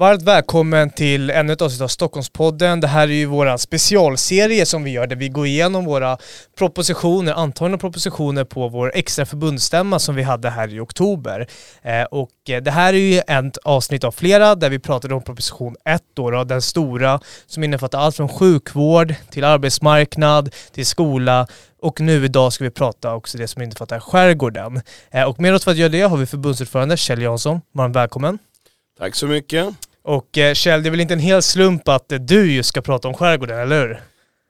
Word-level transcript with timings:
Varmt 0.00 0.22
välkommen 0.22 0.90
till 0.90 1.30
ännu 1.30 1.52
ett 1.52 1.62
avsnitt 1.62 1.80
av 1.80 1.88
Stockholmspodden. 1.88 2.80
Det 2.80 2.86
här 2.86 3.08
är 3.08 3.12
ju 3.12 3.26
vår 3.26 3.56
specialserie 3.56 4.66
som 4.66 4.84
vi 4.84 4.90
gör 4.90 5.06
där 5.06 5.16
vi 5.16 5.28
går 5.28 5.46
igenom 5.46 5.84
våra 5.84 6.18
propositioner, 6.58 7.32
antagna 7.32 7.78
propositioner 7.78 8.44
på 8.44 8.68
vår 8.68 8.92
extra 8.94 9.26
förbundsstämma 9.26 9.98
som 9.98 10.14
vi 10.14 10.22
hade 10.22 10.50
här 10.50 10.74
i 10.74 10.80
oktober. 10.80 11.48
Eh, 11.82 12.02
och 12.02 12.30
eh, 12.48 12.62
det 12.62 12.70
här 12.70 12.92
är 12.92 12.98
ju 12.98 13.18
ett 13.18 13.56
avsnitt 13.56 14.04
av 14.04 14.12
flera 14.12 14.54
där 14.54 14.70
vi 14.70 14.78
pratade 14.78 15.14
om 15.14 15.22
proposition 15.22 15.76
1 15.84 16.02
då, 16.14 16.30
då, 16.30 16.44
den 16.44 16.62
stora 16.62 17.20
som 17.46 17.64
innefattar 17.64 17.98
allt 17.98 18.16
från 18.16 18.28
sjukvård 18.28 19.14
till 19.30 19.44
arbetsmarknad 19.44 20.54
till 20.72 20.86
skola 20.86 21.46
och 21.82 22.00
nu 22.00 22.24
idag 22.24 22.52
ska 22.52 22.64
vi 22.64 22.70
prata 22.70 23.14
också 23.14 23.38
det 23.38 23.48
som 23.48 23.62
innefattar 23.62 24.00
skärgården. 24.00 24.80
Eh, 25.10 25.24
och 25.24 25.40
med 25.40 25.54
oss 25.54 25.64
för 25.64 25.70
att 25.70 25.76
göra 25.76 25.88
det 25.88 26.02
har 26.02 26.16
vi 26.16 26.26
förbundsordförande 26.26 26.96
Kjell 26.96 27.22
Jansson. 27.22 27.60
Varmt 27.72 27.96
välkommen. 27.96 28.38
Tack 28.98 29.14
så 29.14 29.26
mycket. 29.26 29.89
Och 30.02 30.38
eh, 30.38 30.54
Kjell, 30.54 30.82
det 30.82 30.88
är 30.88 30.90
väl 30.90 31.00
inte 31.00 31.14
en 31.14 31.20
hel 31.20 31.42
slump 31.42 31.88
att 31.88 32.12
eh, 32.12 32.18
du 32.18 32.52
just 32.52 32.68
ska 32.68 32.80
prata 32.80 33.08
om 33.08 33.14
skärgården, 33.14 33.58
eller 33.58 33.80
hur? 33.80 34.00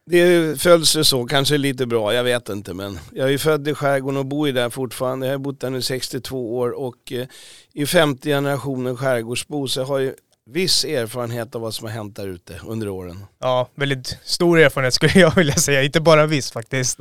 Det 0.06 0.60
föll 0.60 0.86
sig 0.86 1.04
så, 1.04 1.24
kanske 1.24 1.58
lite 1.58 1.86
bra, 1.86 2.14
jag 2.14 2.24
vet 2.24 2.48
inte 2.48 2.74
men 2.74 2.98
jag 3.12 3.32
är 3.32 3.38
född 3.38 3.68
i 3.68 3.74
skärgården 3.74 4.16
och 4.16 4.26
bor 4.26 4.48
där 4.52 4.70
fortfarande. 4.70 5.26
Jag 5.26 5.34
har 5.34 5.38
bott 5.38 5.60
där 5.60 5.70
nu 5.70 5.82
62 5.82 6.58
år 6.58 6.70
och 6.70 7.12
eh, 7.12 7.26
i 7.72 7.86
50 7.86 8.28
generationen 8.28 8.96
skärgårdsbo 8.96 9.68
så 9.68 9.80
jag 9.80 9.86
har 9.86 9.98
ju 9.98 10.14
viss 10.50 10.84
erfarenhet 10.84 11.54
av 11.54 11.60
vad 11.60 11.74
som 11.74 11.86
har 11.86 11.92
hänt 11.92 12.16
där 12.16 12.28
ute 12.28 12.60
under 12.66 12.88
åren. 12.88 13.24
Ja, 13.40 13.68
väldigt 13.74 14.18
stor 14.24 14.58
erfarenhet 14.58 14.94
skulle 14.94 15.20
jag 15.20 15.34
vilja 15.34 15.54
säga, 15.54 15.82
inte 15.82 16.00
bara 16.00 16.26
viss 16.26 16.50
faktiskt. 16.52 16.98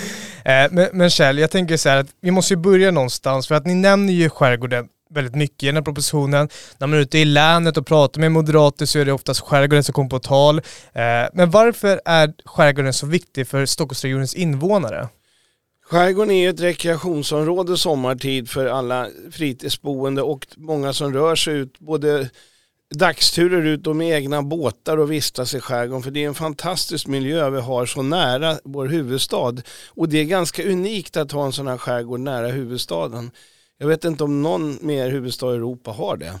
men, 0.70 0.88
men 0.92 1.10
Kjell, 1.10 1.38
jag 1.38 1.50
tänker 1.50 1.76
så 1.76 1.88
här 1.88 1.96
att 1.96 2.08
vi 2.20 2.30
måste 2.30 2.54
ju 2.54 2.58
börja 2.58 2.90
någonstans 2.90 3.48
för 3.48 3.54
att 3.54 3.66
ni 3.66 3.74
nämner 3.74 4.12
ju 4.12 4.30
skärgården 4.30 4.88
väldigt 5.10 5.34
mycket 5.34 5.62
i 5.62 5.66
den 5.66 5.76
här 5.76 5.82
propositionen. 5.82 6.48
När 6.78 6.86
man 6.86 6.98
är 6.98 7.02
ute 7.02 7.18
i 7.18 7.24
länet 7.24 7.76
och 7.76 7.86
pratar 7.86 8.20
med 8.20 8.32
moderater 8.32 8.86
så 8.86 8.98
är 8.98 9.04
det 9.04 9.12
oftast 9.12 9.40
skärgården 9.40 9.84
som 9.84 9.92
kommer 9.92 10.10
på 10.10 10.18
tal. 10.18 10.58
Eh, 10.92 11.28
men 11.32 11.50
varför 11.50 12.00
är 12.04 12.32
skärgården 12.44 12.92
så 12.92 13.06
viktig 13.06 13.48
för 13.48 13.66
Stockholmsregionens 13.66 14.34
invånare? 14.34 15.08
Skärgården 15.90 16.30
är 16.30 16.50
ett 16.50 16.60
rekreationsområde 16.60 17.76
sommartid 17.76 18.50
för 18.50 18.66
alla 18.66 19.08
fritidsboende 19.30 20.22
och 20.22 20.46
många 20.56 20.92
som 20.92 21.14
rör 21.14 21.34
sig 21.34 21.54
ut, 21.54 21.78
både 21.78 22.30
dagsturer 22.94 23.66
ut 23.66 23.86
och 23.86 23.96
med 23.96 24.16
egna 24.16 24.42
båtar 24.42 24.96
och 24.96 25.12
vistas 25.12 25.54
i 25.54 25.60
skärgården. 25.60 26.02
För 26.02 26.10
det 26.10 26.24
är 26.24 26.28
en 26.28 26.34
fantastisk 26.34 27.06
miljö 27.06 27.50
vi 27.50 27.60
har 27.60 27.86
så 27.86 28.02
nära 28.02 28.58
vår 28.64 28.86
huvudstad. 28.86 29.54
Och 29.88 30.08
det 30.08 30.18
är 30.18 30.24
ganska 30.24 30.64
unikt 30.64 31.16
att 31.16 31.32
ha 31.32 31.46
en 31.46 31.52
sån 31.52 31.66
här 31.66 31.78
skärgård 31.78 32.20
nära 32.20 32.48
huvudstaden. 32.48 33.30
Jag 33.78 33.88
vet 33.88 34.04
inte 34.04 34.24
om 34.24 34.42
någon 34.42 34.78
mer 34.80 35.10
huvudstad 35.10 35.52
i 35.52 35.56
Europa 35.56 35.90
har 35.90 36.16
det. 36.16 36.40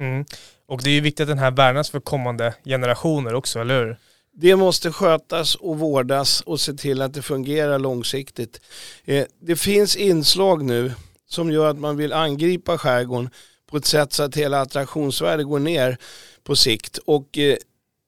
Mm. 0.00 0.24
Och 0.66 0.82
det 0.82 0.90
är 0.90 0.94
ju 0.94 1.00
viktigt 1.00 1.22
att 1.22 1.28
den 1.28 1.38
här 1.38 1.50
värnas 1.50 1.90
för 1.90 2.00
kommande 2.00 2.54
generationer 2.64 3.34
också, 3.34 3.60
eller 3.60 3.84
hur? 3.84 3.96
Det 4.34 4.56
måste 4.56 4.92
skötas 4.92 5.54
och 5.54 5.78
vårdas 5.78 6.40
och 6.40 6.60
se 6.60 6.72
till 6.72 7.02
att 7.02 7.14
det 7.14 7.22
fungerar 7.22 7.78
långsiktigt. 7.78 8.60
Eh, 9.04 9.26
det 9.40 9.56
finns 9.56 9.96
inslag 9.96 10.64
nu 10.64 10.92
som 11.28 11.50
gör 11.50 11.70
att 11.70 11.78
man 11.78 11.96
vill 11.96 12.12
angripa 12.12 12.78
skärgården 12.78 13.30
på 13.70 13.76
ett 13.76 13.86
sätt 13.86 14.12
så 14.12 14.22
att 14.22 14.36
hela 14.36 14.60
attraktionsvärdet 14.60 15.46
går 15.46 15.58
ner 15.58 15.98
på 16.44 16.56
sikt. 16.56 16.98
Och 16.98 17.38
eh, 17.38 17.56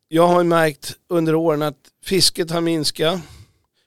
jag 0.08 0.26
har 0.26 0.44
märkt 0.44 0.92
under 1.08 1.34
åren 1.34 1.62
att 1.62 1.78
fisket 2.04 2.50
har 2.50 2.60
minskat, 2.60 3.20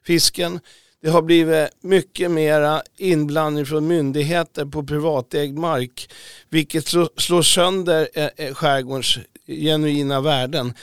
fisken. 0.05 0.59
Det 1.02 1.09
har 1.09 1.22
blivit 1.22 1.69
mycket 1.81 2.31
mera 2.31 2.81
inblandning 2.97 3.66
från 3.66 3.88
myndigheter 3.88 4.66
på 4.66 4.84
privatägd 4.84 5.58
mark 5.58 6.09
vilket 6.50 6.88
slår 7.18 7.41
sönder 7.41 8.09
eh, 8.13 8.30
eh, 8.38 8.53
skärgårdens 8.53 9.18
genuina 9.47 10.22
värden. 10.22 10.74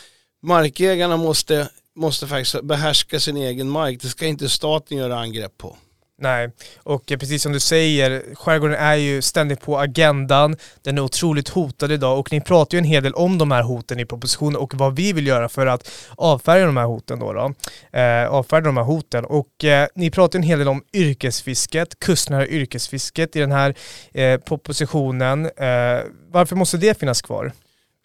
Markägarna 0.43 1.17
måste, 1.17 1.69
måste 1.97 2.27
faktiskt 2.27 2.63
behärska 2.63 3.21
sin 3.21 3.37
egen 3.37 3.71
mark. 3.71 4.03
Det 4.03 4.09
ska 4.09 4.27
inte 4.27 4.49
staten 4.49 4.99
göra 4.99 5.19
angrepp 5.19 5.59
på. 5.59 5.77
Nej, 6.19 6.51
och 6.83 7.13
eh, 7.13 7.19
precis 7.19 7.43
som 7.43 7.53
du 7.53 7.61
säger, 7.61 8.35
skärgården 8.35 8.77
är 8.77 8.95
ju 8.95 9.23
ständigt 9.23 9.61
på 9.61 9.79
agendan. 9.79 10.57
Den 10.83 10.99
är 10.99 11.03
otroligt 11.03 11.49
hotad 11.49 11.93
idag 11.93 12.19
och 12.19 12.33
ni 12.33 12.41
pratar 12.41 12.77
ju 12.77 12.79
en 12.79 12.85
hel 12.85 13.03
del 13.03 13.15
om 13.15 13.39
de 13.39 13.51
här 13.51 13.63
hoten 13.63 14.01
i 14.01 14.07
propositionen 14.07 14.57
och 14.57 14.75
vad 14.75 14.97
vi 14.97 15.13
vill 15.13 15.27
göra 15.27 15.49
för 15.49 15.67
att 15.67 15.91
avfärga 16.17 16.67
de 16.67 16.77
här 16.77 16.85
hoten 16.85 17.19
då. 17.19 17.33
då. 17.33 17.55
Eh, 17.99 18.29
avfärda 18.29 18.67
de 18.67 18.77
här 18.77 18.85
hoten. 18.85 19.25
Och 19.25 19.65
eh, 19.65 19.89
ni 19.95 20.11
pratar 20.11 20.39
en 20.39 20.43
hel 20.43 20.59
del 20.59 20.69
om 20.69 20.83
yrkesfisket, 20.93 21.99
kustnära 21.99 22.47
yrkesfisket 22.47 23.37
i 23.37 23.41
den 23.41 23.53
här 23.53 23.75
eh, 24.13 24.41
propositionen. 24.41 25.47
Eh, 25.47 26.01
varför 26.31 26.57
måste 26.57 26.77
det 26.77 26.99
finnas 26.99 27.23
kvar? 27.23 27.53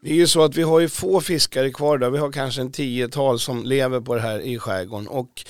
Det 0.01 0.09
är 0.09 0.15
ju 0.15 0.27
så 0.27 0.43
att 0.43 0.55
vi 0.55 0.63
har 0.63 0.79
ju 0.79 0.89
få 0.89 1.21
fiskare 1.21 1.71
kvar 1.71 1.97
där. 1.97 2.09
Vi 2.09 2.17
har 2.17 2.31
kanske 2.31 2.61
en 2.61 2.71
tiotal 2.71 3.39
som 3.39 3.63
lever 3.63 3.99
på 4.01 4.15
det 4.15 4.21
här 4.21 4.39
i 4.39 4.59
skärgården. 4.59 5.07
Och 5.07 5.45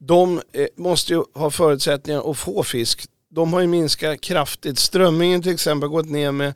de 0.00 0.42
eh, 0.52 0.66
måste 0.76 1.12
ju 1.12 1.22
ha 1.34 1.50
förutsättningar 1.50 2.30
att 2.30 2.38
få 2.38 2.62
fisk. 2.62 3.06
De 3.30 3.52
har 3.52 3.60
ju 3.60 3.66
minskat 3.66 4.20
kraftigt. 4.20 4.78
Strömmingen 4.78 5.42
till 5.42 5.52
exempel 5.52 5.88
har 5.88 5.96
gått 5.96 6.10
ner 6.10 6.32
med 6.32 6.54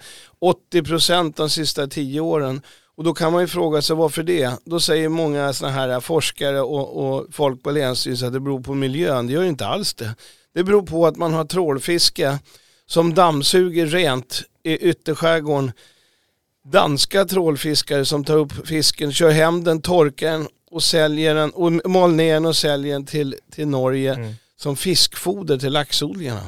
80% 0.72 1.32
de 1.37 1.50
sista 1.50 1.87
tio 1.87 2.21
åren. 2.21 2.62
Och 2.97 3.05
då 3.05 3.15
kan 3.15 3.32
man 3.32 3.43
ju 3.43 3.47
fråga 3.47 3.82
sig 3.82 3.97
varför 3.97 4.22
det? 4.22 4.53
Då 4.65 4.81
säger 4.81 5.09
många 5.09 5.53
sådana 5.53 5.75
här 5.75 6.00
forskare 6.00 6.60
och, 6.60 7.16
och 7.16 7.27
folk 7.32 7.62
på 7.62 7.71
länsstyrelsen 7.71 8.28
att 8.28 8.34
det 8.34 8.41
beror 8.41 8.60
på 8.60 8.75
miljön. 8.75 9.27
Det 9.27 9.32
gör 9.32 9.43
ju 9.43 9.49
inte 9.49 9.66
alls 9.66 9.94
det. 9.94 10.15
Det 10.55 10.65
beror 10.65 10.82
på 10.82 11.06
att 11.06 11.16
man 11.16 11.34
har 11.34 11.44
trålfiske 11.44 12.38
som 12.87 13.15
dammsuger 13.15 13.87
rent 13.87 14.43
i 14.62 14.76
ytterskärgården. 14.76 15.72
Danska 16.72 17.25
trålfiskare 17.25 18.05
som 18.05 18.25
tar 18.25 18.37
upp 18.37 18.66
fisken, 18.69 19.12
kör 19.12 19.31
hem 19.31 19.65
den, 19.65 19.82
torkar 19.82 20.31
den 20.32 20.49
och 20.75 20.83
säljer 20.83 21.35
den 21.35 21.51
och 21.51 21.91
mal 21.91 22.12
ner 22.15 22.35
den 22.35 22.47
och 22.47 22.57
säljer 22.57 22.93
den 22.93 23.07
till, 23.07 23.37
till 23.51 23.69
Norge 23.69 24.15
mm. 24.15 24.35
som 24.57 24.77
fiskfoder 24.77 25.59
till 25.59 25.73
laxodlingarna. 25.73 26.47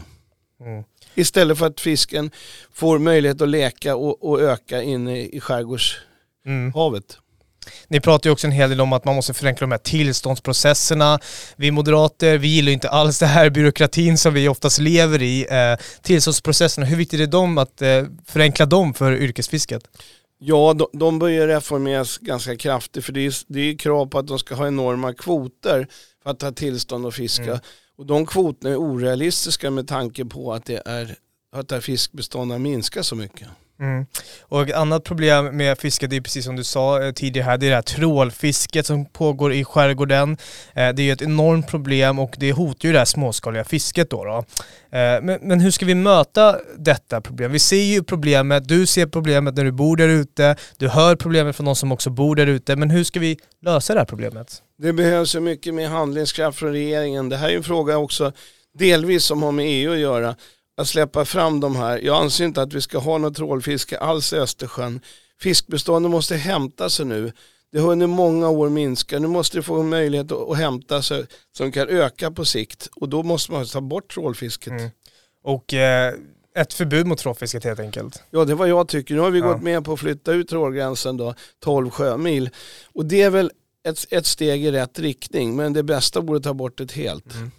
Mm. 0.60 0.84
Istället 1.14 1.58
för 1.58 1.66
att 1.66 1.80
fisken 1.80 2.30
får 2.72 2.98
möjlighet 2.98 3.40
att 3.40 3.48
leka 3.48 3.96
och, 3.96 4.30
och 4.30 4.40
öka 4.40 4.82
inne 4.82 5.20
i 5.20 5.40
skärgårdshavet. 5.40 6.04
Mm. 6.46 7.22
Ni 7.88 8.00
pratar 8.00 8.30
ju 8.30 8.32
också 8.32 8.46
en 8.46 8.52
hel 8.52 8.70
del 8.70 8.80
om 8.80 8.92
att 8.92 9.04
man 9.04 9.14
måste 9.14 9.34
förenkla 9.34 9.64
de 9.64 9.70
här 9.70 9.78
tillståndsprocesserna. 9.78 11.18
Vi 11.56 11.70
moderater, 11.70 12.38
vi 12.38 12.48
gillar 12.48 12.72
inte 12.72 12.88
alls 12.88 13.18
det 13.18 13.26
här 13.26 13.50
byråkratin 13.50 14.18
som 14.18 14.34
vi 14.34 14.48
oftast 14.48 14.78
lever 14.78 15.22
i. 15.22 15.46
Eh, 15.50 15.84
tillståndsprocesserna, 16.02 16.86
hur 16.86 16.96
viktigt 16.96 17.20
är 17.20 17.26
det 17.26 17.62
att 17.62 17.82
eh, 17.82 18.04
förenkla 18.26 18.66
dem 18.66 18.94
för 18.94 19.12
yrkesfisket? 19.12 19.82
Ja, 20.38 20.74
de, 20.74 20.86
de 20.92 21.18
börjar 21.18 21.48
reformeras 21.48 22.18
ganska 22.18 22.56
kraftigt 22.56 23.04
för 23.04 23.12
det 23.12 23.26
är, 23.26 23.34
det 23.46 23.60
är 23.60 23.78
krav 23.78 24.06
på 24.06 24.18
att 24.18 24.26
de 24.26 24.38
ska 24.38 24.54
ha 24.54 24.66
enorma 24.66 25.12
kvoter 25.14 25.88
för 26.22 26.30
att 26.30 26.42
ha 26.42 26.52
tillstånd 26.52 27.06
att 27.06 27.14
fiska. 27.14 27.44
Mm. 27.44 27.58
Och 27.96 28.06
de 28.06 28.26
kvoterna 28.26 28.70
är 28.70 28.76
orealistiska 28.76 29.70
med 29.70 29.88
tanke 29.88 30.24
på 30.24 30.52
att 30.52 30.64
det 30.64 30.82
är 30.84 31.16
att 31.52 31.68
det 31.68 31.74
här 31.74 31.80
fiskbestånden 31.80 32.62
minskar 32.62 33.02
så 33.02 33.16
mycket. 33.16 33.48
Mm. 33.80 34.06
Och 34.40 34.62
ett 34.62 34.74
annat 34.74 35.04
problem 35.04 35.56
med 35.56 35.78
fisket 35.78 36.12
är 36.12 36.20
precis 36.20 36.44
som 36.44 36.56
du 36.56 36.64
sa 36.64 37.02
eh, 37.02 37.12
tidigare 37.12 37.44
här, 37.44 37.58
det 37.58 37.66
är 37.66 37.70
det 37.70 37.74
här 37.74 37.82
trålfisket 37.82 38.86
som 38.86 39.06
pågår 39.06 39.52
i 39.52 39.64
skärgården. 39.64 40.36
Eh, 40.74 40.88
det 40.88 41.02
är 41.02 41.12
ett 41.12 41.22
enormt 41.22 41.68
problem 41.68 42.18
och 42.18 42.34
det 42.38 42.52
hotar 42.52 42.88
ju 42.88 42.92
det 42.92 42.98
här 42.98 43.04
småskaliga 43.04 43.64
fisket 43.64 44.10
då. 44.10 44.24
då. 44.24 44.36
Eh, 44.98 45.22
men, 45.22 45.38
men, 45.42 45.60
hur 45.60 45.70
ska 45.70 45.86
vi 45.86 45.94
möta 45.94 46.56
detta 46.78 47.20
problem? 47.20 47.52
Vi 47.52 47.58
ser 47.58 47.82
ju 47.82 48.02
problemet, 48.02 48.68
du 48.68 48.86
ser 48.86 49.06
problemet 49.06 49.54
när 49.54 49.64
du 49.64 49.72
bor 49.72 49.96
där 49.96 50.08
ute, 50.08 50.56
du 50.76 50.88
hör 50.88 51.16
problemet 51.16 51.56
från 51.56 51.66
de 51.66 51.76
som 51.76 51.92
också 51.92 52.10
bor 52.10 52.36
där 52.36 52.46
ute, 52.46 52.76
men 52.76 52.90
hur 52.90 53.04
ska 53.04 53.20
vi 53.20 53.38
lösa 53.62 53.92
det 53.92 54.00
här 54.00 54.06
problemet? 54.06 54.62
Det 54.78 54.92
behövs 54.92 55.30
så 55.30 55.40
mycket 55.40 55.74
mer 55.74 55.88
handlingskraft 55.88 56.58
från 56.58 56.72
regeringen. 56.72 57.28
Det 57.28 57.36
här 57.36 57.48
är 57.48 57.56
en 57.56 57.62
fråga 57.62 57.98
också 57.98 58.32
delvis 58.78 59.24
som 59.24 59.42
har 59.42 59.52
med 59.52 59.66
EU 59.68 59.92
att 59.92 59.98
göra 59.98 60.36
att 60.76 60.88
släppa 60.88 61.24
fram 61.24 61.60
de 61.60 61.76
här. 61.76 61.98
Jag 61.98 62.22
anser 62.22 62.44
inte 62.44 62.62
att 62.62 62.72
vi 62.72 62.80
ska 62.80 62.98
ha 62.98 63.18
något 63.18 63.36
trålfiske 63.36 63.98
alls 63.98 64.32
i 64.32 64.36
Östersjön. 64.36 65.00
Fiskbestånden 65.40 66.12
måste 66.12 66.36
hämta 66.36 66.90
sig 66.90 67.06
nu. 67.06 67.32
Det 67.72 67.78
har 67.78 67.92
under 67.92 68.06
många 68.06 68.48
år 68.48 68.68
minskat. 68.68 69.22
Nu 69.22 69.28
måste 69.28 69.58
det 69.58 69.62
få 69.62 69.80
en 69.80 69.88
möjlighet 69.88 70.32
att, 70.32 70.56
hämta 70.56 71.02
sig 71.02 71.26
som 71.56 71.72
kan 71.72 71.88
öka 71.88 72.30
på 72.30 72.44
sikt 72.44 72.88
och 72.96 73.08
då 73.08 73.22
måste 73.22 73.52
man 73.52 73.66
ta 73.66 73.80
bort 73.80 74.14
trålfisket. 74.14 74.72
Mm. 74.72 74.90
Och 75.42 75.74
eh, 75.74 76.14
ett 76.56 76.72
förbud 76.72 77.06
mot 77.06 77.18
trålfisket 77.18 77.64
helt 77.64 77.80
enkelt? 77.80 78.22
Ja 78.30 78.44
det 78.44 78.52
är 78.52 78.56
vad 78.56 78.68
jag 78.68 78.88
tycker. 78.88 79.14
Nu 79.14 79.20
har 79.20 79.30
vi 79.30 79.38
ja. 79.38 79.52
gått 79.52 79.62
med 79.62 79.84
på 79.84 79.92
att 79.92 80.00
flytta 80.00 80.32
ut 80.32 80.48
trålgränsen 80.48 81.16
då 81.16 81.34
12 81.64 81.90
sjömil 81.90 82.50
och 82.94 83.06
det 83.06 83.22
är 83.22 83.30
väl 83.30 83.50
ett, 83.88 84.06
ett 84.10 84.26
steg 84.26 84.64
i 84.64 84.70
rätt 84.70 84.98
riktning 84.98 85.56
men 85.56 85.72
det 85.72 85.82
bästa 85.82 86.20
vore 86.20 86.36
att 86.36 86.42
ta 86.42 86.54
bort 86.54 86.78
det 86.78 86.92
helt. 86.92 87.34
Mm. 87.34 87.50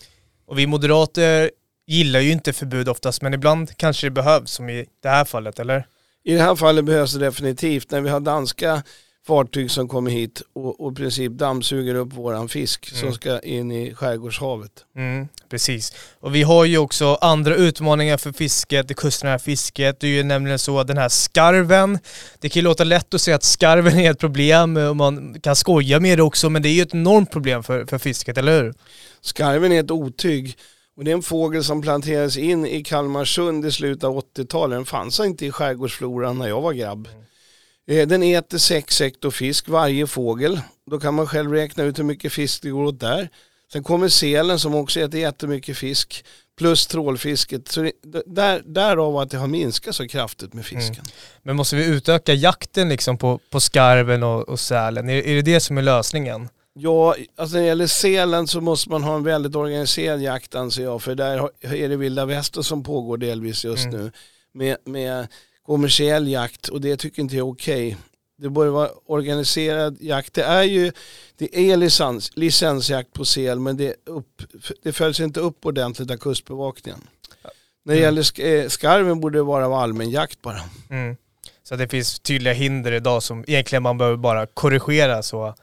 Och 0.45 0.59
vi 0.59 0.67
moderater 0.67 1.51
gillar 1.87 2.19
ju 2.19 2.31
inte 2.31 2.53
förbud 2.53 2.89
oftast, 2.89 3.21
men 3.21 3.33
ibland 3.33 3.77
kanske 3.77 4.07
det 4.07 4.11
behövs, 4.11 4.51
som 4.51 4.69
i 4.69 4.85
det 5.03 5.09
här 5.09 5.25
fallet, 5.25 5.59
eller? 5.59 5.87
I 6.23 6.33
det 6.33 6.41
här 6.41 6.55
fallet 6.55 6.85
behövs 6.85 7.13
det 7.13 7.19
definitivt. 7.19 7.91
När 7.91 8.01
vi 8.01 8.09
har 8.09 8.19
danska 8.19 8.83
fartyg 9.27 9.71
som 9.71 9.87
kommer 9.87 10.11
hit 10.11 10.41
och, 10.53 10.81
och 10.81 10.91
i 10.91 10.95
princip 10.95 11.31
dammsuger 11.31 11.95
upp 11.95 12.13
våran 12.13 12.49
fisk 12.49 12.91
mm. 12.91 13.01
som 13.01 13.13
ska 13.13 13.39
in 13.39 13.71
i 13.71 13.93
skärgårdshavet. 13.93 14.71
Mm, 14.95 15.27
precis. 15.49 15.93
Och 16.19 16.35
vi 16.35 16.43
har 16.43 16.65
ju 16.65 16.77
också 16.77 17.17
andra 17.21 17.55
utmaningar 17.55 18.17
för 18.17 18.31
fisket, 18.31 18.87
det 18.87 18.93
kustnära 18.93 19.39
fisket. 19.39 19.99
Det 19.99 20.07
är 20.07 20.11
ju 20.11 20.23
nämligen 20.23 20.59
så 20.59 20.79
att 20.79 20.87
den 20.87 20.97
här 20.97 21.09
skarven, 21.09 21.99
det 22.39 22.49
kan 22.49 22.59
ju 22.59 22.63
låta 22.63 22.83
lätt 22.83 23.13
att 23.13 23.21
säga 23.21 23.35
att 23.35 23.43
skarven 23.43 23.99
är 23.99 24.11
ett 24.11 24.19
problem 24.19 24.77
och 24.77 24.95
man 24.95 25.39
kan 25.41 25.55
skoja 25.55 25.99
med 25.99 26.17
det 26.17 26.23
också, 26.23 26.49
men 26.49 26.61
det 26.61 26.69
är 26.69 26.73
ju 26.73 26.81
ett 26.81 26.93
enormt 26.93 27.31
problem 27.31 27.63
för, 27.63 27.85
för 27.85 27.97
fisket, 27.97 28.37
eller 28.37 28.63
hur? 28.63 28.73
Skarven 29.21 29.71
är 29.71 29.79
ett 29.79 29.91
otyg. 29.91 30.57
Och 30.97 31.03
det 31.03 31.11
är 31.11 31.15
en 31.15 31.21
fågel 31.21 31.63
som 31.63 31.81
planterades 31.81 32.37
in 32.37 32.65
i 32.65 32.83
Kalmarsund 32.83 33.65
i 33.65 33.71
slutet 33.71 34.03
av 34.03 34.23
80-talet. 34.35 34.77
Den 34.77 34.85
fanns 34.85 35.19
inte 35.19 35.45
i 35.45 35.51
skärgårdsfloran 35.51 36.37
när 36.37 36.47
jag 36.47 36.61
var 36.61 36.73
grabb. 36.73 37.07
Mm. 37.07 38.01
Eh, 38.01 38.07
den 38.07 38.23
äter 38.23 38.57
sex 38.57 38.99
hektar 38.99 39.29
fisk, 39.29 39.67
varje 39.67 40.07
fågel. 40.07 40.61
Då 40.91 40.99
kan 40.99 41.13
man 41.13 41.27
själv 41.27 41.51
räkna 41.51 41.83
ut 41.83 41.99
hur 41.99 42.03
mycket 42.03 42.33
fisk 42.33 42.61
det 42.61 42.69
går 42.69 42.83
åt 42.83 42.99
där. 42.99 43.29
Sen 43.73 43.83
kommer 43.83 44.09
selen 44.09 44.59
som 44.59 44.75
också 44.75 44.99
äter 44.99 45.19
jättemycket 45.19 45.77
fisk. 45.77 46.25
Plus 46.57 46.87
trålfisket. 46.87 47.67
Så 47.67 47.91
där, 48.25 48.61
därav 48.65 49.17
att 49.17 49.29
det 49.29 49.37
har 49.37 49.47
minskat 49.47 49.95
så 49.95 50.07
kraftigt 50.07 50.53
med 50.53 50.65
fisken. 50.65 50.95
Mm. 50.95 51.11
Men 51.43 51.55
måste 51.55 51.75
vi 51.75 51.85
utöka 51.85 52.33
jakten 52.33 52.89
liksom 52.89 53.17
på, 53.17 53.39
på 53.49 53.59
skarven 53.59 54.23
och, 54.23 54.49
och 54.49 54.59
sälen? 54.59 55.09
Är, 55.09 55.27
är 55.27 55.35
det 55.35 55.41
det 55.41 55.59
som 55.59 55.77
är 55.77 55.81
lösningen? 55.81 56.49
Ja, 56.79 57.15
alltså 57.35 57.55
när 57.55 57.61
det 57.61 57.67
gäller 57.67 57.87
selen 57.87 58.47
så 58.47 58.61
måste 58.61 58.89
man 58.89 59.03
ha 59.03 59.15
en 59.15 59.23
väldigt 59.23 59.55
organiserad 59.55 60.21
jakt 60.21 60.55
anser 60.55 60.83
jag. 60.83 61.01
För 61.01 61.15
där 61.15 61.49
är 61.61 61.89
det 61.89 61.97
vilda 61.97 62.25
väster 62.25 62.61
som 62.61 62.83
pågår 62.83 63.17
delvis 63.17 63.65
just 63.65 63.85
mm. 63.85 63.97
nu. 63.97 64.11
Med, 64.51 64.77
med 64.85 65.27
kommersiell 65.65 66.27
jakt 66.27 66.67
och 66.67 66.81
det 66.81 66.97
tycker 66.97 67.21
inte 67.21 67.35
jag 67.35 67.47
är 67.47 67.51
okej. 67.51 67.87
Okay. 67.87 67.97
Det 68.37 68.49
bör 68.49 68.67
vara 68.67 68.89
organiserad 69.05 69.97
jakt. 70.01 70.33
Det 70.33 70.43
är 70.43 70.63
ju 70.63 70.91
det 71.37 71.71
är 71.71 71.77
licens, 71.77 72.31
licensjakt 72.35 73.13
på 73.13 73.25
sel 73.25 73.59
men 73.59 73.77
det, 73.77 73.95
upp, 74.05 74.41
det 74.83 74.93
följs 74.93 75.19
inte 75.19 75.39
upp 75.39 75.65
ordentligt 75.65 76.11
av 76.11 76.17
kustbevakningen. 76.17 76.99
Mm. 76.99 77.51
När 77.85 77.93
det 77.93 77.99
gäller 77.99 78.41
eh, 78.41 78.67
skarven 78.67 79.19
borde 79.19 79.39
det 79.39 79.43
vara 79.43 79.77
allmän 79.77 80.09
jakt 80.09 80.41
bara. 80.41 80.61
Mm. 80.89 81.15
Så 81.63 81.75
det 81.75 81.87
finns 81.87 82.19
tydliga 82.19 82.53
hinder 82.53 82.91
idag 82.91 83.23
som 83.23 83.43
egentligen 83.47 83.83
man 83.83 83.97
behöver 83.97 84.17
bara 84.17 84.45
korrigera 84.45 85.23
så 85.23 85.55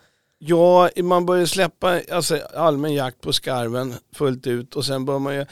Ja, 0.47 0.91
man 1.03 1.27
börjar 1.27 1.47
släppa 1.47 2.01
alltså, 2.11 2.37
allmän 2.57 2.95
jakt 2.95 3.21
på 3.21 3.33
skarven 3.33 3.95
fullt 4.15 4.47
ut 4.47 4.77
och 4.77 4.85
sen 4.85 5.05
bör 5.05 5.19
man 5.19 5.35
ju 5.35 5.47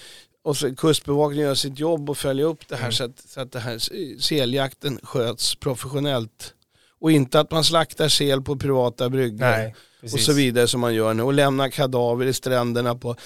och 0.44 0.56
så 0.56 0.74
kustbevakningen 0.76 1.46
gör 1.46 1.54
sitt 1.54 1.78
jobb 1.78 2.10
och 2.10 2.18
följer 2.18 2.46
upp 2.46 2.68
det 2.68 2.76
här 2.76 2.82
mm. 2.82 2.92
så, 2.92 3.04
att, 3.04 3.18
så 3.28 3.40
att 3.40 3.52
det 3.52 3.60
här 3.60 3.78
seljakten 4.20 5.00
sköts 5.02 5.54
professionellt. 5.54 6.54
Och 7.00 7.12
inte 7.12 7.40
att 7.40 7.50
man 7.50 7.64
slaktar 7.64 8.08
sel 8.08 8.42
på 8.42 8.56
privata 8.56 9.08
bryggor 9.08 9.72
och 10.02 10.20
så 10.20 10.32
vidare 10.32 10.68
som 10.68 10.80
man 10.80 10.94
gör 10.94 11.14
nu 11.14 11.22
och 11.22 11.32
lämnar 11.32 11.68
kadaver 11.68 12.26
i 12.26 12.32
stränderna 12.32 12.94
på, 12.94 13.16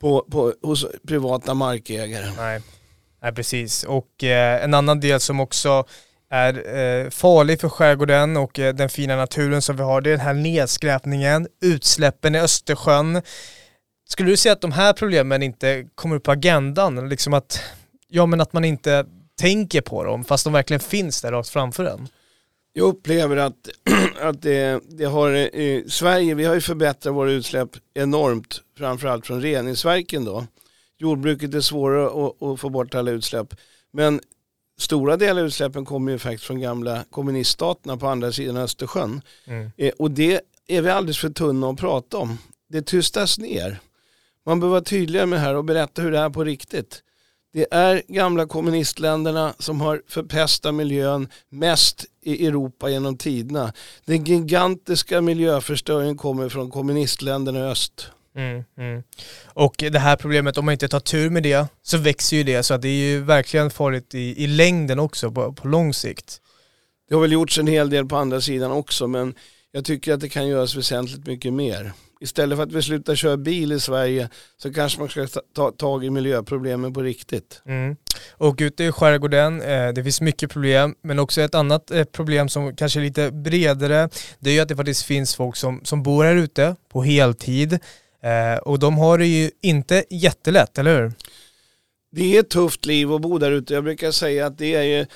på, 0.00 0.26
på, 0.30 0.54
hos 0.62 0.86
privata 1.06 1.54
markägare. 1.54 2.32
Nej, 2.36 2.62
Nej 3.22 3.32
precis. 3.32 3.84
Och 3.84 4.24
eh, 4.24 4.64
en 4.64 4.74
annan 4.74 5.00
del 5.00 5.20
som 5.20 5.40
också 5.40 5.84
är 6.30 6.76
eh, 6.76 7.10
farlig 7.10 7.60
för 7.60 7.68
skärgården 7.68 8.36
och 8.36 8.58
eh, 8.58 8.74
den 8.74 8.88
fina 8.88 9.16
naturen 9.16 9.62
som 9.62 9.76
vi 9.76 9.82
har, 9.82 10.00
det 10.00 10.10
är 10.10 10.16
den 10.16 10.26
här 10.26 10.34
nedskräpningen, 10.34 11.48
utsläppen 11.62 12.34
i 12.34 12.38
Östersjön. 12.38 13.22
Skulle 14.08 14.30
du 14.30 14.36
säga 14.36 14.52
att 14.52 14.60
de 14.60 14.72
här 14.72 14.92
problemen 14.92 15.42
inte 15.42 15.86
kommer 15.94 16.16
upp 16.16 16.22
på 16.22 16.32
agendan? 16.32 17.08
Liksom 17.08 17.34
att, 17.34 17.62
ja, 18.08 18.26
men 18.26 18.40
att 18.40 18.52
man 18.52 18.64
inte 18.64 19.06
tänker 19.40 19.80
på 19.80 20.04
dem 20.04 20.24
fast 20.24 20.44
de 20.44 20.52
verkligen 20.52 20.80
finns 20.80 21.22
där 21.22 21.32
rakt 21.32 21.48
framför 21.48 21.84
en? 21.84 22.08
Jag 22.72 22.84
upplever 22.84 23.36
att, 23.36 23.68
att 24.20 24.42
det, 24.42 24.80
det 24.88 25.04
har, 25.04 25.30
eh, 25.30 25.42
i 25.42 25.84
Sverige, 25.88 26.34
vi 26.34 26.44
har 26.44 26.54
ju 26.54 26.60
förbättrat 26.60 27.14
våra 27.14 27.30
utsläpp 27.30 27.70
enormt, 27.94 28.60
framförallt 28.78 29.26
från 29.26 29.42
reningsverken 29.42 30.24
då. 30.24 30.46
Jordbruket 30.98 31.54
är 31.54 31.60
svårare 31.60 32.06
att, 32.06 32.42
att 32.42 32.60
få 32.60 32.68
bort 32.68 32.94
alla 32.94 33.10
utsläpp. 33.10 33.54
Men 33.92 34.20
stora 34.78 35.16
delar 35.16 35.40
av 35.40 35.46
utsläppen 35.46 35.84
kommer 35.84 36.12
ju 36.12 36.18
faktiskt 36.18 36.44
från 36.44 36.60
gamla 36.60 37.04
kommuniststaterna 37.10 37.96
på 37.96 38.06
andra 38.06 38.32
sidan 38.32 38.56
Östersjön. 38.56 39.20
Mm. 39.44 39.70
Eh, 39.76 39.92
och 39.98 40.10
det 40.10 40.40
är 40.66 40.82
vi 40.82 40.90
alldeles 40.90 41.18
för 41.18 41.30
tunna 41.30 41.70
att 41.70 41.78
prata 41.78 42.18
om. 42.18 42.38
Det 42.68 42.82
tystas 42.82 43.38
ner. 43.38 43.80
Man 44.46 44.60
behöver 44.60 44.74
vara 44.74 44.84
tydligare 44.84 45.26
med 45.26 45.38
det 45.38 45.42
här 45.42 45.54
och 45.54 45.64
berätta 45.64 46.02
hur 46.02 46.10
det 46.10 46.18
är 46.18 46.30
på 46.30 46.44
riktigt. 46.44 47.02
Det 47.52 47.66
är 47.70 48.02
gamla 48.08 48.46
kommunistländerna 48.46 49.54
som 49.58 49.80
har 49.80 50.02
förpestat 50.08 50.74
miljön 50.74 51.28
mest 51.48 52.04
i 52.22 52.46
Europa 52.46 52.90
genom 52.90 53.16
tiderna. 53.16 53.72
Den 54.04 54.24
gigantiska 54.24 55.20
miljöförstöringen 55.20 56.16
kommer 56.16 56.48
från 56.48 56.70
kommunistländerna 56.70 57.58
i 57.58 57.62
öst. 57.62 58.10
Mm, 58.38 58.64
mm. 58.78 59.02
Och 59.44 59.74
det 59.78 59.98
här 59.98 60.16
problemet, 60.16 60.58
om 60.58 60.64
man 60.64 60.72
inte 60.72 60.88
tar 60.88 61.00
tur 61.00 61.30
med 61.30 61.42
det, 61.42 61.66
så 61.82 61.98
växer 61.98 62.36
ju 62.36 62.42
det. 62.42 62.62
Så 62.62 62.74
att 62.74 62.82
det 62.82 62.88
är 62.88 63.10
ju 63.10 63.22
verkligen 63.22 63.70
farligt 63.70 64.14
i, 64.14 64.44
i 64.44 64.46
längden 64.46 64.98
också, 64.98 65.30
på, 65.30 65.52
på 65.52 65.68
lång 65.68 65.94
sikt. 65.94 66.40
Det 67.08 67.14
har 67.14 67.22
väl 67.22 67.32
gjorts 67.32 67.58
en 67.58 67.66
hel 67.66 67.90
del 67.90 68.06
på 68.06 68.16
andra 68.16 68.40
sidan 68.40 68.72
också, 68.72 69.06
men 69.06 69.34
jag 69.72 69.84
tycker 69.84 70.14
att 70.14 70.20
det 70.20 70.28
kan 70.28 70.48
göras 70.48 70.76
väsentligt 70.76 71.26
mycket 71.26 71.52
mer 71.52 71.92
istället 72.20 72.56
för 72.56 72.62
att 72.62 72.72
vi 72.72 72.82
slutar 72.82 73.14
köra 73.14 73.36
bil 73.36 73.72
i 73.72 73.80
Sverige 73.80 74.28
så 74.56 74.72
kanske 74.72 75.00
man 75.00 75.08
ska 75.08 75.26
ta 75.54 75.70
tag 75.70 76.04
i 76.04 76.10
miljöproblemen 76.10 76.94
på 76.94 77.02
riktigt. 77.02 77.62
Mm. 77.66 77.96
Och 78.30 78.56
ute 78.58 78.84
i 78.84 78.92
skärgården, 78.92 79.62
eh, 79.62 79.88
det 79.88 80.04
finns 80.04 80.20
mycket 80.20 80.50
problem, 80.50 80.94
men 81.02 81.18
också 81.18 81.40
ett 81.40 81.54
annat 81.54 81.90
eh, 81.90 82.04
problem 82.04 82.48
som 82.48 82.76
kanske 82.76 83.00
är 83.00 83.04
lite 83.04 83.30
bredare, 83.30 84.08
det 84.38 84.50
är 84.50 84.54
ju 84.54 84.60
att 84.60 84.68
det 84.68 84.76
faktiskt 84.76 85.02
finns 85.02 85.36
folk 85.36 85.56
som, 85.56 85.80
som 85.84 86.02
bor 86.02 86.24
här 86.24 86.36
ute 86.36 86.76
på 86.92 87.02
heltid 87.02 87.78
och 88.62 88.78
de 88.78 88.98
har 88.98 89.18
det 89.18 89.26
ju 89.26 89.50
inte 89.62 90.04
jättelätt, 90.10 90.78
eller 90.78 91.02
hur? 91.02 91.12
Det 92.10 92.36
är 92.36 92.40
ett 92.40 92.50
tufft 92.50 92.86
liv 92.86 93.12
att 93.12 93.20
bo 93.20 93.38
där 93.38 93.50
ute. 93.50 93.74
Jag 93.74 93.84
brukar 93.84 94.10
säga 94.10 94.46
att 94.46 94.58
det 94.58 94.74
är 94.74 94.82
ju 94.82 95.06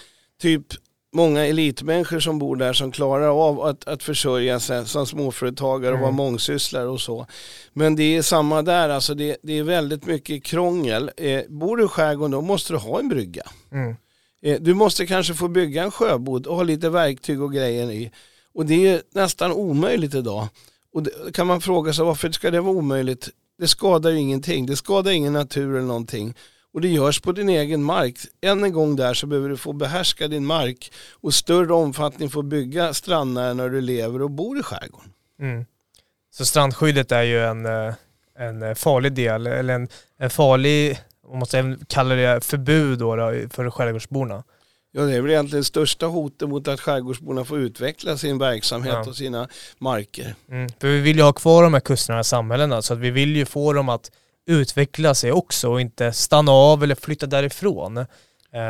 typ 0.40 0.66
många 1.12 1.46
elitmänniskor 1.46 2.20
som 2.20 2.38
bor 2.38 2.56
där 2.56 2.72
som 2.72 2.93
klarar 2.93 3.49
av 3.49 3.60
att, 3.60 3.88
att 3.88 4.02
försörja 4.02 4.60
sig 4.60 4.87
som 4.87 5.06
småföretagare 5.06 5.93
och 5.93 5.99
mm. 5.99 6.02
vara 6.02 6.12
mångsysslare 6.12 6.88
och 6.88 7.00
så. 7.00 7.26
Men 7.72 7.96
det 7.96 8.16
är 8.16 8.22
samma 8.22 8.62
där, 8.62 8.88
alltså 8.88 9.14
det, 9.14 9.37
det 9.43 9.58
är 9.58 9.62
väldigt 9.62 10.06
mycket 10.06 10.44
krångel. 10.44 11.10
Eh, 11.16 11.43
bor 11.48 11.76
du 11.76 11.84
i 11.84 11.88
skärgården 11.88 12.31
då 12.31 12.40
måste 12.40 12.72
du 12.72 12.76
ha 12.76 12.98
en 12.98 13.08
brygga. 13.08 13.43
Mm. 13.72 13.96
Eh, 14.43 14.60
du 14.60 14.75
måste 14.75 15.06
kanske 15.06 15.34
få 15.34 15.48
bygga 15.48 15.82
en 15.82 15.90
sjöbod 15.90 16.46
och 16.46 16.56
ha 16.56 16.62
lite 16.62 16.91
verktyg 16.91 17.43
och 17.43 17.53
grejer 17.53 17.91
i. 17.91 18.10
Och 18.55 18.67
det 18.67 18.88
är 18.88 19.03
nästan 19.15 19.53
omöjligt 19.53 20.15
idag. 20.15 20.48
Och 20.93 21.03
det, 21.03 21.32
kan 21.34 21.46
man 21.46 21.61
fråga 21.61 21.93
sig 21.93 22.05
varför 22.05 22.31
ska 22.31 22.51
det 22.51 22.61
vara 22.61 22.77
omöjligt? 22.77 23.29
Det 23.58 23.69
skadar 23.69 24.11
ju 24.11 24.19
ingenting, 24.19 24.67
det 24.67 24.77
skadar 24.77 25.11
ingen 25.11 25.32
natur 25.32 25.70
eller 25.70 25.87
någonting 25.87 26.34
och 26.75 26.81
det 26.81 26.89
görs 26.89 27.20
på 27.20 27.32
din 27.32 27.49
egen 27.49 27.82
mark. 27.82 28.17
Än 28.41 28.65
en 28.65 28.72
gång 28.72 28.96
där 28.96 29.15
så 29.15 29.27
behöver 29.27 29.49
du 29.49 29.56
få 29.56 29.72
behärska 29.72 30.29
din 30.29 30.46
mark 30.46 30.93
och 31.11 31.34
större 31.34 31.75
omfattning 31.75 32.31
få 32.31 32.43
bygga 32.43 32.94
strandnära 32.94 33.55
när 33.55 33.69
du 33.69 33.81
lever 33.81 34.22
och 34.22 34.31
bor 34.31 34.58
i 34.58 34.63
skärgården. 34.63 35.13
Mm. 35.41 35.65
Så 36.31 36.44
strandskyddet 36.44 37.13
är 37.13 37.22
ju 37.22 37.44
en, 37.44 37.67
eh, 37.67 37.94
en 38.39 38.63
eh, 38.63 38.75
farlig 38.75 39.13
del, 39.13 39.46
eller 39.46 39.75
en, 39.75 39.89
en 40.19 40.31
farlig, 40.31 40.99
man 41.31 41.39
måste 41.39 41.77
kalla 41.87 42.15
det 42.15 42.44
förbud 42.44 42.99
då, 42.99 43.17
då 43.17 43.49
för 43.51 43.70
skärgårdsborna. 43.70 44.44
Ja 44.94 45.03
det 45.03 45.17
är 45.17 45.20
väl 45.20 45.31
egentligen 45.31 45.65
största 45.65 46.06
hotet 46.06 46.49
mot 46.49 46.69
att 46.69 46.81
skärgårdsborna 46.81 47.44
får 47.44 47.58
utveckla 47.58 48.17
sin 48.17 48.39
verksamhet 48.39 48.94
ja. 48.94 49.08
och 49.08 49.17
sina 49.17 49.49
marker. 49.79 50.34
Mm. 50.51 50.69
För 50.81 50.89
vi 50.89 51.01
vill 51.01 51.17
ju 51.17 51.22
ha 51.22 51.32
kvar 51.32 51.63
de 51.63 51.75
här 51.75 51.81
kustnära 51.81 52.25
samhällena 52.25 52.82
så 52.82 52.93
att 52.93 52.99
vi 52.99 53.11
vill 53.11 53.37
ju 53.37 53.44
få 53.44 53.72
dem 53.72 53.89
att 53.89 54.11
utveckla 54.46 55.15
sig 55.15 55.32
också 55.32 55.70
och 55.70 55.81
inte 55.81 56.13
stanna 56.13 56.53
av 56.53 56.82
eller 56.82 56.94
flytta 56.94 57.27
därifrån. 57.27 57.96
Eh, 57.96 58.06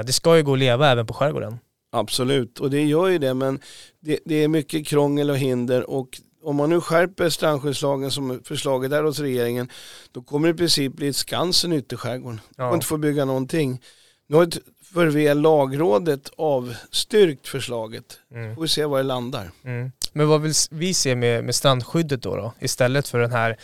det 0.06 0.12
ska 0.12 0.36
ju 0.36 0.42
gå 0.42 0.52
att 0.52 0.58
leva 0.58 0.90
även 0.90 1.06
på 1.06 1.14
skärgården. 1.14 1.58
Absolut, 1.92 2.60
och 2.60 2.70
det 2.70 2.82
gör 2.84 3.08
ju 3.08 3.18
det, 3.18 3.34
men 3.34 3.60
det, 4.00 4.18
det 4.24 4.34
är 4.34 4.48
mycket 4.48 4.86
krångel 4.86 5.30
och 5.30 5.38
hinder 5.38 5.90
och 5.90 6.20
om 6.44 6.56
man 6.56 6.70
nu 6.70 6.80
skärper 6.80 7.28
strandskyddslagen 7.28 8.10
som 8.10 8.40
förslaget 8.44 8.92
är 8.92 9.02
hos 9.02 9.18
regeringen, 9.18 9.68
då 10.12 10.22
kommer 10.22 10.48
det 10.48 10.54
i 10.54 10.56
princip 10.56 10.92
bli 10.92 11.08
ett 11.08 11.16
Skansen 11.16 11.72
i 11.72 11.82
skärgården. 11.96 12.40
Ja. 12.56 12.68
Och 12.68 12.74
inte 12.74 12.86
få 12.86 12.96
bygga 12.96 13.24
någonting. 13.24 13.80
Nu 14.26 14.36
har 14.36 14.50
för 14.92 15.06
väl 15.06 15.40
lagrådet 15.40 16.30
avstyrkt 16.36 17.48
förslaget. 17.48 18.18
Mm. 18.34 18.54
Får 18.54 18.62
vi 18.62 18.68
se 18.68 18.84
var 18.84 18.98
det 18.98 19.04
landar. 19.04 19.50
Mm. 19.64 19.92
Men 20.12 20.28
vad 20.28 20.42
vill 20.42 20.52
vi 20.70 20.94
se 20.94 21.14
med, 21.14 21.44
med 21.44 21.54
strandskyddet 21.54 22.22
då, 22.22 22.36
då? 22.36 22.52
Istället 22.60 23.08
för 23.08 23.18
den 23.18 23.32
här 23.32 23.56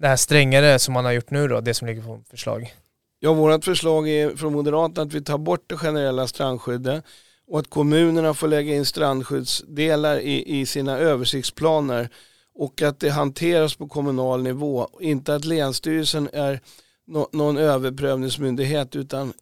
det 0.00 0.08
här 0.08 0.16
strängare 0.16 0.78
som 0.78 0.94
man 0.94 1.04
har 1.04 1.12
gjort 1.12 1.30
nu 1.30 1.48
då, 1.48 1.60
det 1.60 1.74
som 1.74 1.88
ligger 1.88 2.02
på 2.02 2.20
förslag? 2.30 2.74
Ja, 3.20 3.32
vårt 3.32 3.64
förslag 3.64 4.08
är 4.08 4.36
från 4.36 4.52
Moderaterna 4.52 5.02
att 5.02 5.12
vi 5.12 5.20
tar 5.20 5.38
bort 5.38 5.64
det 5.66 5.76
generella 5.76 6.26
strandskyddet 6.26 7.04
och 7.48 7.58
att 7.58 7.70
kommunerna 7.70 8.34
får 8.34 8.48
lägga 8.48 8.74
in 8.74 8.84
strandskyddsdelar 8.84 10.18
i, 10.18 10.60
i 10.60 10.66
sina 10.66 10.98
översiktsplaner 10.98 12.08
och 12.54 12.82
att 12.82 13.00
det 13.00 13.10
hanteras 13.10 13.74
på 13.74 13.88
kommunal 13.88 14.42
nivå. 14.42 14.88
Inte 15.00 15.34
att 15.34 15.44
Länsstyrelsen 15.44 16.28
är 16.32 16.60
no, 17.06 17.28
någon 17.32 17.56
överprövningsmyndighet 17.56 18.96
utan 18.96 19.32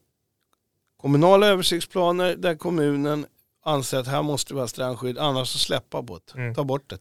kommunala 1.03 1.47
översiktsplaner 1.47 2.37
där 2.37 2.55
kommunen 2.55 3.27
anser 3.65 3.99
att 3.99 4.07
här 4.07 4.23
måste 4.23 4.55
vi 4.55 4.61
ha 4.61 4.69
strandskydd, 4.69 5.19
annars 5.19 5.49
så 5.49 5.59
släppa 5.59 6.03
på 6.03 6.21
det, 6.27 6.41
Mm. 6.41 6.55
ta 6.55 6.65
bort 6.65 6.91
det. 6.91 6.99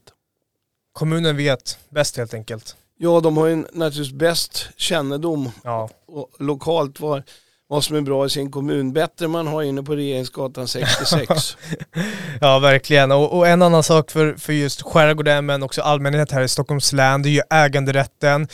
Kommunen 0.92 1.36
vet 1.36 1.78
bäst 1.88 2.16
helt 2.16 2.34
enkelt. 2.34 2.76
Ja, 2.98 3.20
de 3.20 3.36
har 3.36 3.46
ju 3.46 3.56
naturligtvis 3.56 4.12
bäst 4.18 4.68
kännedom 4.76 5.50
Ja, 5.64 5.90
och 6.06 6.30
lokalt 6.38 7.00
vad, 7.00 7.22
vad 7.66 7.84
som 7.84 7.96
är 7.96 8.00
bra 8.00 8.26
i 8.26 8.30
sin 8.30 8.50
kommun. 8.50 8.92
Bättre 8.92 9.28
man 9.28 9.46
har 9.46 9.62
inne 9.62 9.82
på 9.82 9.96
Regeringsgatan 9.96 10.68
66. 10.68 11.56
ja 12.40 12.58
verkligen. 12.58 13.12
Och, 13.12 13.36
och 13.38 13.46
en 13.48 13.62
annan 13.62 13.82
sak 13.82 14.10
för, 14.10 14.34
för 14.34 14.52
just 14.52 14.82
skärgården 14.82 15.46
men 15.46 15.62
också 15.62 15.82
allmänhet 15.82 16.30
här 16.30 16.42
i 16.42 16.48
Stockholms 16.48 16.92
län, 16.92 17.22
det 17.22 17.28
är 17.28 17.30
ju 17.30 17.42
äganderätten. 17.50 18.48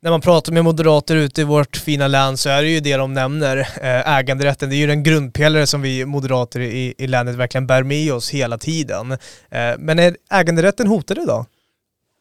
När 0.00 0.10
man 0.10 0.20
pratar 0.20 0.52
med 0.52 0.64
moderater 0.64 1.16
ute 1.16 1.40
i 1.40 1.44
vårt 1.44 1.76
fina 1.76 2.08
län 2.08 2.36
så 2.36 2.48
är 2.48 2.62
det 2.62 2.68
ju 2.68 2.80
det 2.80 2.96
de 2.96 3.14
nämner, 3.14 3.56
eh, 3.58 4.16
äganderätten. 4.18 4.70
Det 4.70 4.76
är 4.76 4.78
ju 4.78 4.86
den 4.86 5.02
grundpelare 5.02 5.66
som 5.66 5.82
vi 5.82 6.04
moderater 6.04 6.60
i, 6.60 6.94
i 6.98 7.06
länet 7.06 7.34
verkligen 7.34 7.66
bär 7.66 7.82
med 7.82 8.12
oss 8.12 8.30
hela 8.30 8.58
tiden. 8.58 9.12
Eh, 9.12 9.18
men 9.78 9.98
är 9.98 10.16
äganderätten 10.30 10.86
hotad 10.86 11.18
idag? 11.18 11.46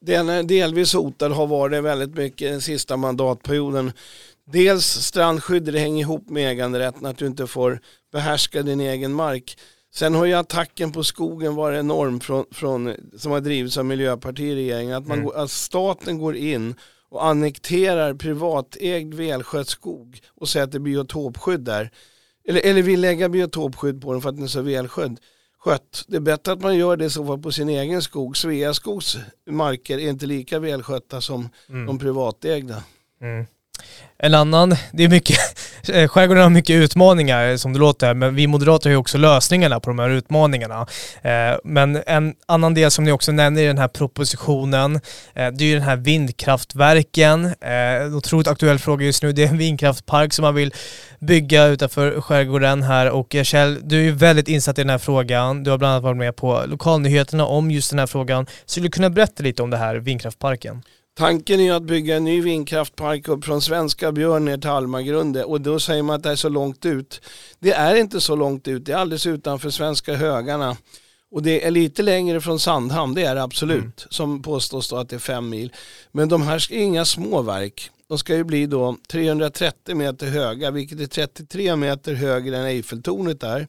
Den 0.02 0.30
är 0.30 0.44
delvis 0.44 0.94
hotad, 0.94 1.32
har 1.32 1.48
varit 1.48 1.84
väldigt 1.84 2.16
mycket 2.18 2.52
den 2.52 2.62
sista 2.62 2.98
mandatperioden. 2.98 3.92
Dels 4.52 4.86
strandskydd, 4.86 5.64
det 5.64 5.80
hänger 5.80 6.02
ihop 6.02 6.30
med 6.30 6.52
äganderätten, 6.52 7.06
att 7.06 7.18
du 7.18 7.26
inte 7.26 7.48
får 7.48 7.80
behärska 8.14 8.62
din 8.62 8.80
egen 8.82 9.14
mark. 9.14 9.58
Sen 9.96 10.16
har 10.16 10.26
ju 10.26 10.34
attacken 10.34 10.92
på 10.92 11.04
skogen 11.04 11.56
varit 11.56 11.80
enorm 11.80 12.20
från, 12.20 12.46
från, 12.52 12.94
som 13.18 13.32
har 13.32 13.40
drivits 13.40 13.78
av 13.78 13.86
Miljöpartiet 13.86 14.46
i 14.48 14.56
regeringen. 14.56 14.96
Att, 14.96 15.08
man, 15.08 15.20
Mm. 15.20 15.32
att 15.36 15.52
staten 15.52 16.18
går 16.18 16.36
in 16.36 16.76
och 17.16 17.26
annekterar 17.26 18.14
privatägd 18.14 19.14
välskött 19.14 19.70
skog 19.70 20.20
och 20.36 20.50
säger 20.50 20.64
att 20.64 20.72
det 20.72 20.78
är 20.78 20.80
biotopskydd 20.80 21.60
där. 21.60 21.92
Eller, 22.48 22.62
eller 22.66 22.82
vill 22.82 23.02
lägga 23.02 23.30
biotopskydd 23.30 24.02
på 24.02 24.12
den 24.14 24.22
för 24.22 24.30
att 24.30 24.36
den 24.36 24.44
är 24.44 24.48
så 24.48 24.62
välskött. 24.62 25.12
Skött. 25.60 26.06
Det 26.08 26.16
är 26.16 26.22
bättre 26.22 26.52
att 26.52 26.62
man 26.62 26.78
gör 26.78 26.98
det 26.98 27.10
så 27.10 27.26
fall 27.26 27.42
på 27.42 27.52
sin 27.52 27.70
egen 27.70 28.02
skog. 28.02 28.38
Sveaskogs 28.38 29.18
marker 29.50 29.98
är 30.00 30.10
inte 30.10 30.26
lika 30.26 30.60
välskötta 30.60 31.22
som 31.22 31.50
Mm. 31.70 31.86
de 31.86 32.00
privatägda. 32.00 32.84
Mm. 33.22 33.46
En 34.18 34.34
annan, 34.34 34.76
det 34.92 35.04
är 35.04 35.10
mycket, 35.10 35.38
eh, 35.90 36.08
skärgården 36.08 36.44
har 36.44 36.50
mycket 36.50 36.74
utmaningar 36.74 37.58
som 37.58 37.74
det 37.74 37.80
låter, 37.80 38.14
men 38.14 38.36
vi 38.36 38.48
moderater 38.48 38.90
har 38.90 38.92
ju 38.92 38.98
också 38.98 39.18
lösningarna 39.18 39.80
på 39.80 39.90
de 39.90 40.00
här 40.00 40.10
utmaningarna. 40.10 40.88
Eh, 41.22 41.58
men 41.64 42.04
en 42.08 42.34
annan 42.46 42.74
del 42.74 42.92
som 42.92 43.06
ni 43.06 43.12
också 43.12 43.32
nämner 43.32 43.62
i 43.62 43.66
den 43.68 43.78
här 43.78 43.88
propositionen, 43.88 44.96
eh, 44.96 45.52
det 45.52 45.64
är 45.64 45.68
ju 45.68 45.74
den 45.74 45.84
här 45.84 45.96
vindkraftverken. 45.96 47.56
En 47.62 48.14
otroligt 48.16 48.48
aktuell 48.48 48.80
fråga 48.80 49.06
just 49.06 49.24
nu, 49.24 49.32
det 49.32 49.44
är 49.44 49.48
en 49.48 49.58
vindkraftpark 49.58 50.34
som 50.34 50.44
man 50.44 50.56
vill 50.56 50.74
bygga 51.20 51.66
utanför 51.66 52.22
skärgården 52.22 52.84
här 52.84 53.10
och 53.10 53.36
Kjell, 53.44 53.80
du 53.84 54.00
är 54.00 54.04
ju 54.04 54.12
väldigt 54.12 54.48
insatt 54.48 54.80
i 54.80 54.82
den 54.82 54.90
här 54.90 54.98
frågan. 54.98 55.64
Du 55.64 55.72
har 55.72 55.78
bland 55.78 55.92
annat 55.92 56.04
varit 56.04 56.18
med 56.18 56.36
på 56.36 56.64
lokalnyheterna 56.68 57.46
om 57.46 57.72
just 57.72 57.90
den 57.90 58.00
här 58.00 58.08
frågan. 58.08 58.46
Skulle 58.66 58.88
du 58.88 58.92
kunna 58.92 59.10
berätta 59.10 59.44
lite 59.44 59.64
om 59.64 59.70
det 59.70 59.78
här 59.78 59.96
vindkraftparken? 59.96 60.84
Tanken 61.18 61.60
är 61.60 61.74
att 61.74 61.84
bygga 61.84 62.16
en 62.16 62.24
ny 62.24 62.42
vindkraftpark 62.42 63.28
upp 63.28 63.46
från 63.46 63.62
Svenska 63.62 64.12
Björn 64.12 64.46
ner 64.46 64.58
till 64.58 64.70
Almagrunde 64.70 65.44
och 65.44 65.62
då 65.62 65.80
säger 65.80 66.04
man 66.04 66.16
att 66.16 66.24
det 66.24 66.30
är 66.32 66.36
så 66.36 66.50
långt 66.50 66.86
ut. 66.86 67.22
Det 67.60 67.72
är 67.72 67.96
inte 67.96 68.22
så 68.22 68.36
långt 68.36 68.68
ut, 68.68 68.86
det 68.86 68.92
är 68.92 68.96
alldeles 68.98 69.28
utanför 69.28 69.70
Svenska 69.70 70.14
högarna. 70.16 70.78
Och 71.32 71.44
det 71.44 71.66
är 71.66 71.72
lite 71.72 72.04
längre 72.04 72.42
från 72.42 72.60
Sandhamn, 72.60 73.14
det 73.14 73.24
är 73.24 73.36
det 73.36 73.44
absolut, 73.44 73.82
Mm. 73.82 73.92
som 74.10 74.42
påstås 74.42 74.90
då 74.90 74.96
att 74.98 75.10
det 75.10 75.16
är 75.16 75.20
fem 75.20 75.50
mil. 75.50 75.74
Men 76.12 76.30
de 76.30 76.42
här 76.42 76.60
ska 76.60 76.76
inga 76.76 77.06
små 77.06 77.42
verk. 77.42 77.90
De 78.08 78.18
ska 78.18 78.36
ju 78.36 78.44
bli 78.44 78.66
då 78.66 78.98
330 79.12 79.96
meter 79.96 80.28
höga, 80.28 80.72
vilket 80.72 81.00
är 81.00 81.06
33 81.08 81.76
meter 81.76 82.14
högre 82.14 82.58
än 82.58 82.66
Eiffeltornet 82.66 83.44
är. 83.44 83.68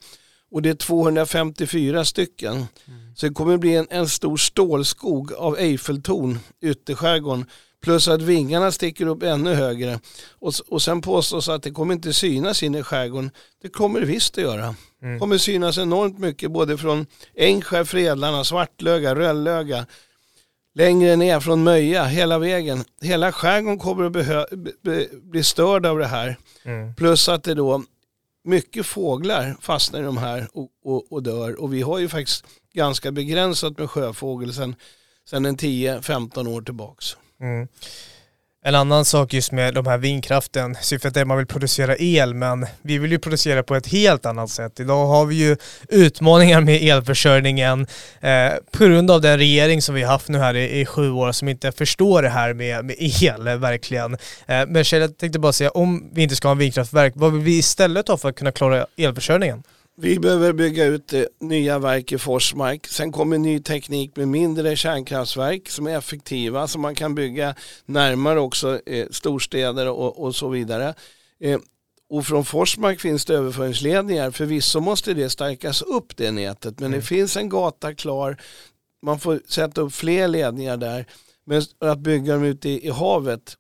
Och 0.56 0.62
det 0.62 0.70
är 0.70 0.75
254 0.75 2.04
stycken. 2.04 2.66
Så 3.14 3.26
det 3.26 3.34
kommer 3.34 3.56
bli 3.56 3.75
en, 3.76 3.86
en 3.90 4.08
stor 4.08 4.36
stålskog 4.36 5.32
av 5.32 5.58
Eiffeltorn 5.58 6.38
i 6.62 6.68
ytterskärgården. 6.68 7.46
Plus 7.82 8.08
att 8.08 8.22
vingarna 8.22 8.72
sticker 8.72 9.06
upp 9.06 9.22
ännu 9.22 9.54
högre. 9.54 10.00
Och, 10.38 10.52
och 10.68 10.82
sen 10.82 11.00
påstås 11.00 11.48
att 11.48 11.62
det 11.62 11.70
kommer 11.70 11.94
inte 11.94 12.12
synas 12.12 12.62
in 12.62 12.75
i 12.75 12.82
skärgården. 12.82 13.30
Det 13.62 13.68
kommer 13.68 14.00
det 14.00 14.06
visst 14.06 14.38
att 14.38 14.44
göra. 14.44 14.75
Mm. 15.02 15.14
Det 15.14 15.18
kommer 15.18 15.38
synas 15.38 15.78
enormt 15.78 16.18
mycket 16.18 16.50
både 16.50 16.78
från 16.78 17.06
Ängskär, 17.34 17.84
Fredlarna, 17.84 18.44
Svartlöga, 18.44 19.14
Röllöga. 19.14 19.86
Längre 20.75 21.16
ner 21.16 21.40
från 21.40 21.64
Möja, 21.64 22.04
hela 22.04 22.38
vägen. 22.38 22.84
Hela 23.02 23.32
skärgården 23.32 23.78
kommer 23.78 24.04
att 24.04 24.12
behö- 24.12 24.56
be- 24.56 24.72
be- 24.82 25.08
bli 25.22 25.42
störd 25.42 25.86
av 25.86 25.98
det 25.98 26.06
här. 26.06 26.36
Mm. 26.64 26.94
Plus 26.94 27.28
att 27.28 27.44
det 27.44 27.54
då 27.54 27.82
mycket 28.47 28.87
fåglar 28.87 29.57
fastnar 29.61 30.00
i 30.00 30.05
de 30.05 30.17
här 30.17 30.49
och, 30.53 30.71
och, 30.85 31.12
och 31.12 31.23
dör. 31.23 31.61
Och 31.61 31.75
vi 31.75 31.83
har 31.83 31.99
ju 31.99 32.09
faktiskt 32.09 32.45
ganska 32.73 33.12
begränsat 33.12 33.79
med 33.79 33.91
sjöfågel 33.91 34.55
sedan, 34.55 34.75
sedan 35.29 35.47
en 35.47 35.57
10-15 35.57 36.49
år 36.49 36.62
tillbaks. 36.62 37.17
Mm. 37.41 37.69
En 38.66 38.75
annan 38.75 39.04
sak 39.04 39.32
just 39.32 39.52
med 39.52 39.75
de 39.75 39.87
här 39.87 39.99
vindkraften, 39.99 40.76
syftet 40.80 41.16
är 41.16 41.20
att 41.20 41.26
man 41.26 41.37
vill 41.37 41.46
producera 41.46 41.96
el 41.96 42.35
men 42.35 42.66
vi 42.82 42.99
vill 42.99 43.12
ju 43.12 43.18
producera 43.18 43.62
på 43.62 43.75
ett 43.75 43.87
helt 43.87 44.26
annat 44.26 44.50
sätt. 44.50 44.80
Idag 44.80 45.06
har 45.06 45.26
vi 45.26 45.35
ju 45.35 45.56
utmaningar 45.88 46.61
med 46.61 46.82
elförsörjningen 46.82 47.87
eh, 48.20 48.52
på 48.70 48.85
grund 48.85 49.11
av 49.11 49.20
den 49.20 49.38
regering 49.38 49.82
som 49.82 49.94
vi 49.94 50.02
har 50.02 50.12
haft 50.12 50.28
nu 50.28 50.38
här 50.38 50.54
i, 50.54 50.80
i 50.80 50.87
sju 50.87 51.11
år 51.11 51.32
som 51.32 51.49
inte 51.49 51.73
förstår 51.73 52.23
det 52.23 52.28
här 52.28 52.54
med, 52.54 52.85
med 52.85 52.96
el 52.99 53.58
verkligen. 53.58 54.14
Eh, 54.46 54.66
men 54.66 54.85
Kjell, 54.85 55.00
jag 55.00 55.18
tänkte 55.18 55.38
bara 55.38 55.52
säga, 55.52 55.70
om 55.70 56.11
vi 56.12 56.23
inte 56.23 56.37
ska 56.37 56.49
ha 56.49 56.52
en 56.52 56.58
vindkraftverk, 56.58 57.12
vad 57.16 57.32
vill 57.32 57.42
vi 57.42 57.58
istället 57.58 58.08
ha 58.08 58.16
för 58.16 58.28
att 58.28 58.37
kunna 58.37 58.52
klara 58.52 58.87
elförsörjningen? 58.96 59.62
Vi 59.99 60.19
behöver 60.19 60.53
bygga 60.53 60.85
ut 60.85 61.15
nya 61.41 61.79
verk 61.79 62.12
i 62.12 62.19
Forsmark. 62.19 62.87
Sen 62.87 63.12
kommer 63.12 63.38
ny 63.38 63.61
teknik 63.61 64.17
med 64.17 64.29
mindre 64.29 64.76
kärnkraftverk 64.76 65.69
som 65.69 65.87
är 65.87 65.99
effektiva 65.99 66.69
som 66.69 66.83
man 66.83 66.95
kan 66.95 67.15
bygga 67.15 67.55
närmare 67.87 68.41
också 68.41 68.81
eh, 68.87 69.07
storstäder 69.11 69.88
och, 69.88 70.23
och 70.25 70.35
så 70.35 70.49
vidare. 70.49 70.95
Eh, 71.41 71.59
och 72.09 72.26
från 72.26 72.45
Forsmark 72.45 73.00
finns 73.00 73.25
det 73.25 73.35
överföringsledningar. 73.35 74.31
Förvisso 74.31 74.81
måste 74.81 75.15
det 75.15 75.31
stärkas 75.31 75.83
upp 75.83 76.17
det 76.17 76.31
nätet 76.31 76.81
men 76.81 76.87
Mm. 76.87 77.00
det 77.00 77.07
finns 77.07 77.37
en 77.37 77.49
gata 77.49 77.95
klar. 77.95 78.37
Man 79.03 79.19
får 79.21 79.41
sätta 79.49 79.81
upp 79.81 79.93
fler 79.95 80.29
ledningar 80.29 80.76
där. 80.76 81.07
Men 81.47 81.62
att 81.79 81.99
bygga 81.99 82.33
dem 82.33 82.43
ute 82.45 82.69
i, 82.69 82.87
i 82.87 82.91
havet 82.91 83.57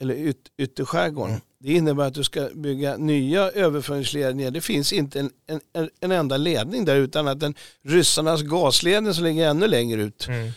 eller 0.00 0.14
yt, 0.14 0.36
ytterskärgården 0.58 1.30
Mm. 1.30 1.42
Det 1.58 1.72
innebär 1.72 2.04
att 2.06 2.14
du 2.14 2.24
ska 2.24 2.48
bygga 2.54 2.96
nya 2.96 3.50
överföringsledningar. 3.50 4.50
Det 4.50 4.60
finns 4.60 4.92
inte 4.92 5.20
en, 5.20 5.30
en, 5.46 5.60
en- 5.72 5.90
en 6.00 6.12
enda 6.12 6.36
ledning 6.36 6.84
där 6.84 6.96
utan 6.96 7.28
att 7.28 7.40
den 7.40 7.54
ryssarnas 7.84 8.42
gasledning 8.42 9.14
som 9.14 9.24
ligger 9.24 9.48
ännu 9.48 9.66
längre 9.68 10.02
ut. 10.02 10.26
Mm. 10.28 10.50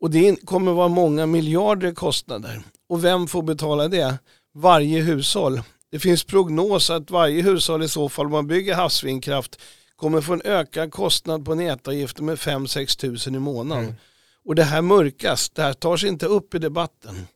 Och 0.00 0.10
det 0.10 0.36
kommer 0.46 0.72
vara 0.72 0.88
många 0.88 1.26
miljarder 1.26 1.92
kostnader. 1.94 2.62
Och 2.88 3.04
vem 3.04 3.26
får 3.26 3.42
betala 3.42 3.88
det? 3.88 4.18
Varje 4.54 5.00
hushåll. 5.00 5.60
Det 5.90 5.98
finns 5.98 6.24
prognos 6.24 6.90
att 6.90 7.10
varje 7.10 7.42
hushåll 7.42 7.82
i 7.82 7.88
så 7.88 8.08
fall 8.08 8.26
om 8.26 8.32
man 8.32 8.46
bygger 8.46 8.74
havsvindkraft 8.74 9.60
kommer 9.96 10.20
få 10.20 10.32
en 10.32 10.42
ökad 10.44 10.92
kostnad 10.92 11.44
på 11.44 11.54
nätavgifter 11.54 12.22
med 12.22 12.36
5-6 12.38 12.98
tusen 12.98 13.34
i 13.34 13.38
månaden. 13.38 13.84
Mm. 13.84 13.96
Och 14.44 14.54
det 14.54 14.62
här 14.64 14.82
mörkas, 14.82 15.50
det 15.50 15.62
här 15.62 15.72
tar 15.72 15.96
sig 15.96 16.08
inte 16.08 16.26
upp 16.26 16.54
i 16.54 16.58
debatten. 16.58 17.26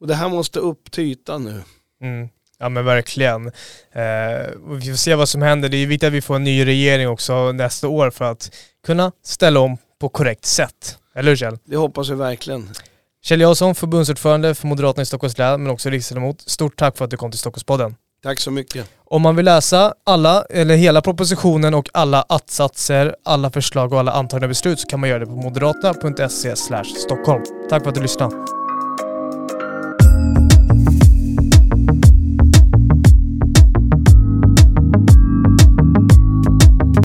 Och 0.00 0.06
det 0.06 0.14
här 0.14 0.28
måste 0.28 0.58
upp 0.60 0.90
till 0.90 1.04
ytan 1.04 1.44
nu. 1.44 1.62
Mm. 2.02 2.28
Ja 2.62 2.68
men 2.68 2.84
verkligen. 2.84 3.46
Eh, 3.46 4.02
vi 4.78 4.90
får 4.90 4.96
se 4.96 5.14
vad 5.14 5.28
som 5.28 5.42
händer. 5.42 5.68
Det 5.68 5.76
är 5.76 5.86
viktigt 5.86 6.06
att 6.06 6.12
vi 6.12 6.20
får 6.20 6.36
en 6.36 6.44
ny 6.44 6.66
regering 6.66 7.08
också 7.08 7.52
nästa 7.52 7.88
år 7.88 8.10
för 8.10 8.24
att 8.24 8.50
kunna 8.86 9.12
ställa 9.24 9.60
om 9.60 9.76
på 10.00 10.08
korrekt 10.08 10.44
sätt. 10.44 10.98
Eller 11.14 11.28
hur 11.28 11.36
Kjell? 11.36 11.58
Det 11.64 11.76
hoppas 11.76 12.08
vi 12.08 12.14
verkligen. 12.14 12.70
Kjell 13.24 13.40
Jansson, 13.40 13.74
förbundsordförande 13.74 14.54
för 14.54 14.66
Moderaterna 14.66 15.02
i 15.02 15.06
Stockholms 15.06 15.38
län 15.38 15.62
men 15.62 15.72
också 15.72 15.90
riksdagsledamot. 15.90 16.40
Stort 16.40 16.76
tack 16.76 16.98
för 16.98 17.04
att 17.04 17.10
du 17.10 17.16
kom 17.16 17.30
till 17.30 17.38
Stockholmspodden. 17.40 17.94
Tack 18.22 18.40
så 18.40 18.50
mycket. 18.50 18.86
Om 19.04 19.22
man 19.22 19.36
vill 19.36 19.44
läsa 19.44 19.94
alla, 20.06 20.44
eller 20.50 20.76
hela 20.76 21.00
propositionen 21.00 21.74
och 21.74 21.88
alla 21.92 22.24
attsatser, 22.28 23.16
alla 23.24 23.50
förslag 23.50 23.92
och 23.92 23.98
alla 23.98 24.12
antagna 24.12 24.48
beslut 24.48 24.80
så 24.80 24.88
kan 24.88 25.00
man 25.00 25.08
göra 25.08 25.18
det 25.18 25.26
på 25.26 25.32
moderaterna.se 25.32 26.56
Stockholm. 26.84 27.42
Tack 27.70 27.82
för 27.82 27.88
att 27.88 27.94
du 27.94 28.02
lyssnade. 28.02 28.61